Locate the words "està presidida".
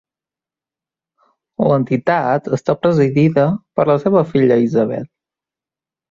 2.57-3.43